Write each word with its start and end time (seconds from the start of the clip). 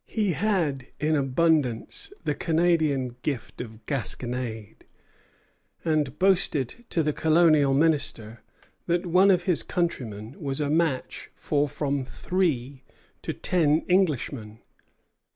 He 0.07 0.31
had 0.33 0.87
in 0.99 1.15
abundance 1.15 2.11
the 2.23 2.33
Canadian 2.33 3.17
gift 3.21 3.61
of 3.61 3.85
gasconade, 3.85 4.83
and 5.85 6.17
boasted 6.17 6.85
to 6.89 7.03
the 7.03 7.13
Colonial 7.13 7.75
Minister 7.75 8.41
that 8.87 9.05
one 9.05 9.29
of 9.29 9.43
his 9.43 9.61
countrymen 9.61 10.37
was 10.41 10.59
a 10.59 10.71
match 10.71 11.29
for 11.35 11.69
from 11.69 12.05
three 12.05 12.81
to 13.21 13.31
ten 13.31 13.85
Englishmen. 13.87 14.61